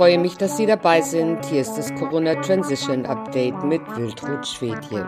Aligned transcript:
freue 0.00 0.16
mich, 0.16 0.38
dass 0.38 0.56
Sie 0.56 0.64
dabei 0.64 1.02
sind. 1.02 1.44
Hier 1.44 1.60
ist 1.60 1.74
das 1.74 1.94
Corona 1.94 2.34
Transition 2.36 3.04
Update 3.04 3.62
mit 3.64 3.82
Wiltrud 3.98 4.46
Schwedje. 4.46 5.06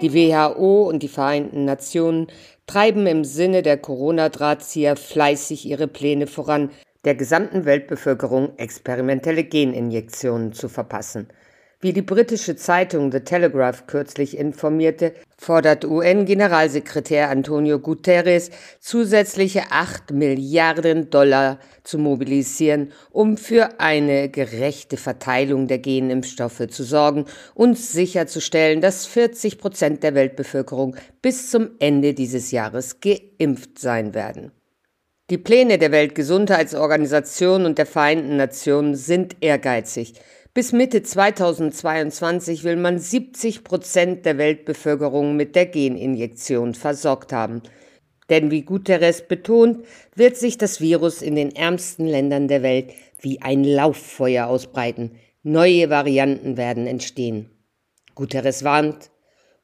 Die 0.00 0.14
WHO 0.14 0.88
und 0.88 1.02
die 1.02 1.08
Vereinten 1.08 1.64
Nationen 1.64 2.28
treiben 2.68 3.08
im 3.08 3.24
Sinne 3.24 3.62
der 3.62 3.78
Corona-Drahtzieher 3.78 4.94
fleißig 4.94 5.66
ihre 5.66 5.88
Pläne 5.88 6.28
voran, 6.28 6.70
der 7.04 7.16
gesamten 7.16 7.64
Weltbevölkerung 7.64 8.56
experimentelle 8.56 9.42
Geninjektionen 9.42 10.52
zu 10.52 10.68
verpassen. 10.68 11.26
Wie 11.84 11.92
die 11.92 12.02
britische 12.02 12.54
Zeitung 12.54 13.10
The 13.10 13.18
Telegraph 13.18 13.88
kürzlich 13.88 14.38
informierte, 14.38 15.14
fordert 15.36 15.84
UN-Generalsekretär 15.84 17.28
Antonio 17.28 17.80
Guterres 17.80 18.52
zusätzliche 18.78 19.64
8 19.70 20.12
Milliarden 20.12 21.10
Dollar 21.10 21.58
zu 21.82 21.98
mobilisieren, 21.98 22.92
um 23.10 23.36
für 23.36 23.80
eine 23.80 24.28
gerechte 24.28 24.96
Verteilung 24.96 25.66
der 25.66 25.80
Genimpfstoffe 25.80 26.68
zu 26.68 26.84
sorgen 26.84 27.24
und 27.52 27.76
sicherzustellen, 27.76 28.80
dass 28.80 29.06
40 29.06 29.58
Prozent 29.58 30.04
der 30.04 30.14
Weltbevölkerung 30.14 30.94
bis 31.20 31.50
zum 31.50 31.70
Ende 31.80 32.14
dieses 32.14 32.52
Jahres 32.52 33.00
geimpft 33.00 33.80
sein 33.80 34.14
werden. 34.14 34.52
Die 35.30 35.38
Pläne 35.38 35.78
der 35.78 35.90
Weltgesundheitsorganisation 35.90 37.64
und 37.64 37.78
der 37.78 37.86
Vereinten 37.86 38.36
Nationen 38.36 38.94
sind 38.94 39.36
ehrgeizig. 39.40 40.14
Bis 40.54 40.72
Mitte 40.72 41.02
2022 41.02 42.62
will 42.62 42.76
man 42.76 42.98
70 42.98 43.64
Prozent 43.64 44.26
der 44.26 44.36
Weltbevölkerung 44.36 45.34
mit 45.34 45.56
der 45.56 45.64
Geninjektion 45.64 46.74
versorgt 46.74 47.32
haben. 47.32 47.62
Denn 48.28 48.50
wie 48.50 48.60
Guterres 48.60 49.26
betont, 49.26 49.86
wird 50.14 50.36
sich 50.36 50.58
das 50.58 50.82
Virus 50.82 51.22
in 51.22 51.36
den 51.36 51.56
ärmsten 51.56 52.06
Ländern 52.06 52.48
der 52.48 52.62
Welt 52.62 52.92
wie 53.18 53.40
ein 53.40 53.64
Lauffeuer 53.64 54.46
ausbreiten. 54.46 55.12
Neue 55.42 55.88
Varianten 55.88 56.58
werden 56.58 56.86
entstehen. 56.86 57.48
Guterres 58.14 58.62
warnt, 58.62 59.10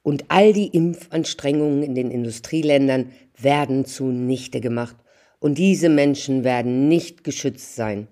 und 0.01 0.25
all 0.29 0.55
die 0.55 0.69
Impfanstrengungen 0.69 1.83
in 1.83 1.95
den 1.95 2.11
Industrieländern 2.11 3.13
werden 3.37 3.85
zunichte 3.85 4.63
gemacht. 4.63 4.97
Und 5.39 5.59
diese 5.59 5.91
Menschen 5.91 6.45
werden 6.45 6.89
nicht 6.89 7.25
geschützt 7.25 7.77
sein. 7.77 8.09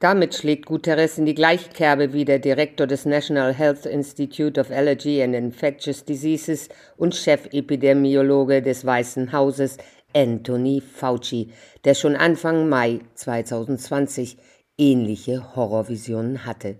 Damit 0.00 0.34
schlägt 0.34 0.66
Guterres 0.66 1.18
in 1.18 1.24
die 1.24 1.34
gleiche 1.34 1.70
Kerbe 1.70 2.12
wie 2.12 2.24
der 2.24 2.38
Direktor 2.38 2.86
des 2.86 3.06
National 3.06 3.54
Health 3.54 3.86
Institute 3.86 4.60
of 4.60 4.70
Allergy 4.70 5.22
and 5.22 5.34
Infectious 5.34 6.04
Diseases 6.04 6.68
und 6.96 7.14
Chefepidemiologe 7.14 8.60
des 8.60 8.84
Weißen 8.84 9.32
Hauses 9.32 9.78
Anthony 10.14 10.80
Fauci, 10.80 11.52
der 11.84 11.94
schon 11.94 12.16
Anfang 12.16 12.68
Mai 12.68 13.00
2020 13.14 14.36
ähnliche 14.78 15.54
Horrorvisionen 15.56 16.44
hatte. 16.44 16.76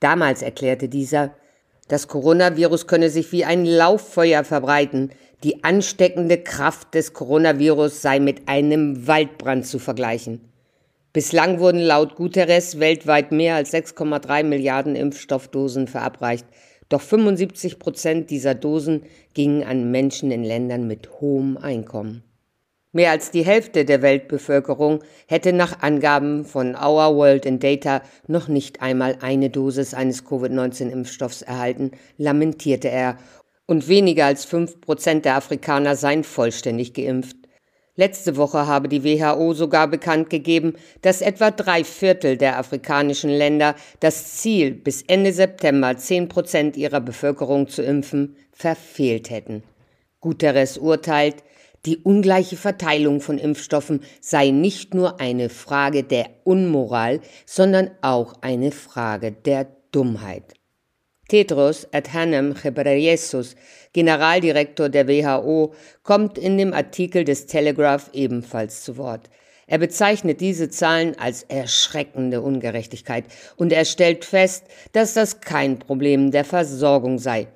Damals 0.00 0.42
erklärte 0.42 0.88
dieser, 0.88 1.34
das 1.88 2.08
Coronavirus 2.08 2.86
könne 2.86 3.10
sich 3.10 3.30
wie 3.32 3.44
ein 3.44 3.64
Lauffeuer 3.64 4.44
verbreiten, 4.44 5.10
die 5.44 5.62
ansteckende 5.62 6.38
Kraft 6.38 6.94
des 6.94 7.12
Coronavirus 7.12 8.02
sei 8.02 8.18
mit 8.18 8.48
einem 8.48 9.06
Waldbrand 9.06 9.66
zu 9.66 9.78
vergleichen. 9.78 10.52
Bislang 11.16 11.60
wurden 11.60 11.80
laut 11.80 12.14
Guterres 12.14 12.78
weltweit 12.78 13.32
mehr 13.32 13.54
als 13.54 13.72
6,3 13.72 14.42
Milliarden 14.42 14.94
Impfstoffdosen 14.94 15.88
verabreicht. 15.88 16.44
Doch 16.90 17.00
75 17.00 17.78
Prozent 17.78 18.28
dieser 18.28 18.54
Dosen 18.54 19.02
gingen 19.32 19.64
an 19.64 19.90
Menschen 19.90 20.30
in 20.30 20.44
Ländern 20.44 20.86
mit 20.86 21.08
hohem 21.18 21.56
Einkommen. 21.56 22.22
Mehr 22.92 23.12
als 23.12 23.30
die 23.30 23.46
Hälfte 23.46 23.86
der 23.86 24.02
Weltbevölkerung 24.02 25.02
hätte 25.26 25.54
nach 25.54 25.80
Angaben 25.80 26.44
von 26.44 26.74
Our 26.74 27.16
World 27.16 27.46
in 27.46 27.60
Data 27.60 28.02
noch 28.26 28.48
nicht 28.48 28.82
einmal 28.82 29.16
eine 29.22 29.48
Dosis 29.48 29.94
eines 29.94 30.22
Covid-19-Impfstoffs 30.22 31.40
erhalten, 31.40 31.92
lamentierte 32.18 32.90
er, 32.90 33.16
und 33.64 33.88
weniger 33.88 34.26
als 34.26 34.44
fünf 34.44 34.82
Prozent 34.82 35.24
der 35.24 35.36
Afrikaner 35.36 35.96
seien 35.96 36.24
vollständig 36.24 36.92
geimpft. 36.92 37.45
Letzte 37.98 38.36
Woche 38.36 38.66
habe 38.66 38.88
die 38.88 39.02
WHO 39.04 39.54
sogar 39.54 39.88
bekannt 39.88 40.28
gegeben, 40.28 40.74
dass 41.00 41.22
etwa 41.22 41.50
drei 41.50 41.82
Viertel 41.82 42.36
der 42.36 42.58
afrikanischen 42.58 43.30
Länder 43.30 43.74
das 44.00 44.36
Ziel, 44.36 44.72
bis 44.72 45.02
Ende 45.02 45.32
September 45.32 45.96
zehn 45.96 46.28
Prozent 46.28 46.76
ihrer 46.76 47.00
Bevölkerung 47.00 47.68
zu 47.68 47.82
impfen, 47.82 48.36
verfehlt 48.52 49.30
hätten. 49.30 49.62
Guterres 50.20 50.76
urteilt, 50.76 51.36
die 51.86 51.96
ungleiche 51.96 52.56
Verteilung 52.56 53.20
von 53.20 53.38
Impfstoffen 53.38 54.00
sei 54.20 54.50
nicht 54.50 54.92
nur 54.92 55.20
eine 55.20 55.48
Frage 55.48 56.02
der 56.02 56.28
Unmoral, 56.44 57.20
sondern 57.46 57.92
auch 58.02 58.34
eine 58.42 58.72
Frage 58.72 59.32
der 59.32 59.68
Dummheit. 59.90 60.52
Tedros 61.28 61.88
Adhanom 61.92 62.54
Ghebreyesus, 62.54 63.56
Generaldirektor 63.92 64.88
der 64.88 65.08
WHO, 65.08 65.74
kommt 66.02 66.38
in 66.38 66.56
dem 66.56 66.72
Artikel 66.72 67.24
des 67.24 67.46
Telegraph 67.46 68.10
ebenfalls 68.12 68.84
zu 68.84 68.96
Wort. 68.96 69.28
Er 69.66 69.78
bezeichnet 69.78 70.40
diese 70.40 70.70
Zahlen 70.70 71.18
als 71.18 71.42
erschreckende 71.42 72.40
Ungerechtigkeit 72.40 73.24
und 73.56 73.72
er 73.72 73.84
stellt 73.84 74.24
fest, 74.24 74.64
dass 74.92 75.14
das 75.14 75.40
kein 75.40 75.80
Problem 75.80 76.30
der 76.30 76.44
Versorgung 76.44 77.18
sei. 77.18 77.48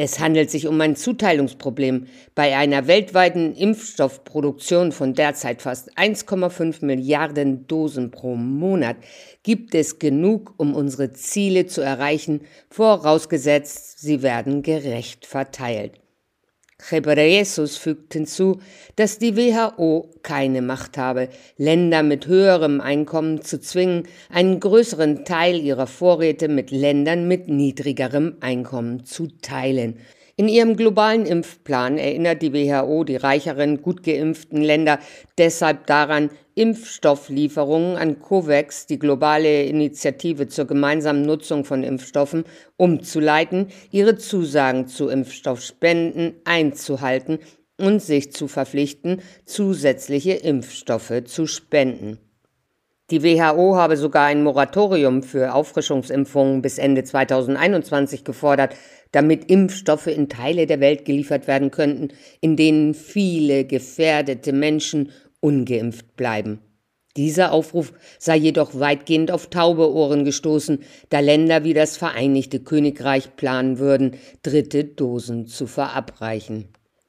Es 0.00 0.20
handelt 0.20 0.48
sich 0.48 0.68
um 0.68 0.80
ein 0.80 0.94
Zuteilungsproblem. 0.94 2.06
Bei 2.36 2.56
einer 2.56 2.86
weltweiten 2.86 3.56
Impfstoffproduktion 3.56 4.92
von 4.92 5.12
derzeit 5.12 5.60
fast 5.60 5.98
1,5 5.98 6.84
Milliarden 6.84 7.66
Dosen 7.66 8.12
pro 8.12 8.36
Monat 8.36 8.96
gibt 9.42 9.74
es 9.74 9.98
genug, 9.98 10.54
um 10.56 10.76
unsere 10.76 11.14
Ziele 11.14 11.66
zu 11.66 11.80
vorausgesetzt, 12.70 13.98
sie 13.98 14.22
werden 14.22 14.62
gerecht 14.62 15.26
verteilt. 15.26 15.98
Ghebreyesus 16.78 17.76
fügt 17.76 18.12
hinzu, 18.14 18.60
dass 18.96 19.18
die 19.18 19.36
WHO 19.36 20.10
keine 20.22 20.62
Macht 20.62 20.96
habe, 20.96 21.28
Länder 21.56 22.02
mit 22.02 22.26
höherem 22.26 22.80
Einkommen 22.80 23.42
zu 23.42 23.60
zwingen, 23.60 24.04
einen 24.30 24.60
größeren 24.60 25.24
Teil 25.24 25.60
ihrer 25.60 25.88
Vorräte 25.88 26.48
mit 26.48 26.70
Ländern 26.70 27.26
mit 27.26 27.48
niedrigerem 27.48 28.36
Einkommen 28.40 29.04
zu 29.04 29.28
teilen. 29.42 29.98
In 30.40 30.48
ihrem 30.48 30.76
globalen 30.76 31.26
Impfplan 31.26 31.98
erinnert 31.98 32.42
die 32.42 32.52
WHO 32.52 33.02
die 33.02 33.16
reicheren, 33.16 33.82
gut 33.82 34.04
geimpften 34.04 34.62
Länder 34.62 35.00
deshalb 35.36 35.88
daran, 35.88 36.30
Impfstofflieferungen 36.54 37.96
an 37.96 38.20
COVAX, 38.20 38.86
die 38.86 39.00
globale 39.00 39.64
Initiative 39.64 40.46
zur 40.46 40.66
gemeinsamen 40.68 41.22
Nutzung 41.22 41.64
von 41.64 41.82
Impfstoffen, 41.82 42.44
umzuleiten, 42.76 43.66
ihre 43.90 44.16
Zusagen 44.16 44.86
zu 44.86 45.08
Impfstoffspenden 45.08 46.34
einzuhalten 46.44 47.40
und 47.76 48.00
sich 48.00 48.32
zu 48.32 48.46
verpflichten, 48.46 49.22
zusätzliche 49.44 50.34
Impfstoffe 50.34 51.24
zu 51.24 51.48
spenden. 51.48 52.20
Die 53.10 53.22
WHO 53.22 53.74
habe 53.74 53.96
sogar 53.96 54.26
ein 54.26 54.42
Moratorium 54.42 55.22
für 55.22 55.54
Auffrischungsimpfungen 55.54 56.60
bis 56.60 56.76
Ende 56.76 57.04
2021 57.04 58.22
gefordert, 58.22 58.76
damit 59.12 59.50
Impfstoffe 59.50 60.06
in 60.06 60.28
Teile 60.28 60.66
der 60.66 60.80
Welt 60.80 61.04
geliefert 61.04 61.46
werden 61.46 61.70
könnten, 61.70 62.08
in 62.40 62.56
denen 62.56 62.94
viele 62.94 63.64
gefährdete 63.64 64.52
Menschen 64.52 65.10
ungeimpft 65.40 66.16
bleiben. 66.16 66.60
Dieser 67.16 67.50
Aufruf 67.52 67.92
sei 68.18 68.36
jedoch 68.36 68.78
weitgehend 68.78 69.32
auf 69.32 69.48
taube 69.48 69.92
Ohren 69.92 70.24
gestoßen, 70.24 70.84
da 71.08 71.18
Länder 71.18 71.64
wie 71.64 71.74
das 71.74 71.96
Vereinigte 71.96 72.60
Königreich 72.60 73.34
planen 73.34 73.78
würden, 73.78 74.16
dritte 74.42 74.84
Dosen 74.84 75.46
zu 75.46 75.66
verabreichen. 75.66 76.68